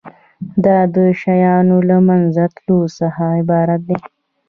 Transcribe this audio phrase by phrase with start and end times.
[0.65, 3.99] دا د شیانو له منځه تلو څخه عبارت دی.